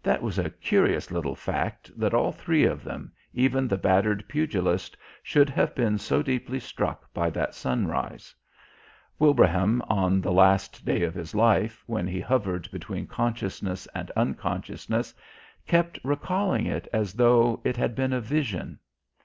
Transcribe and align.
That 0.00 0.22
was 0.22 0.38
a 0.38 0.48
curious 0.50 1.10
little 1.10 1.34
fact 1.34 1.90
that 1.98 2.14
all 2.14 2.30
three 2.30 2.62
of 2.62 2.84
them, 2.84 3.10
even 3.34 3.66
the 3.66 3.76
battered 3.76 4.28
pugilist, 4.28 4.96
should 5.24 5.50
have 5.50 5.74
been 5.74 5.98
so 5.98 6.22
deeply 6.22 6.60
struck 6.60 7.12
by 7.12 7.30
that 7.30 7.52
sunrise. 7.52 8.32
Wilbraham 9.18 9.82
on 9.88 10.20
the 10.20 10.30
last 10.30 10.84
day 10.84 11.02
of 11.02 11.14
his 11.14 11.34
life, 11.34 11.82
when 11.88 12.06
he 12.06 12.20
hovered 12.20 12.70
between 12.70 13.08
consciousness 13.08 13.88
and 13.92 14.12
unconsciousness, 14.12 15.12
kept 15.66 15.98
recalling 16.04 16.66
it 16.66 16.86
as 16.92 17.14
though 17.14 17.60
it 17.64 17.76
had 17.76 17.96
been 17.96 18.12
a 18.12 18.20
vision. 18.20 18.78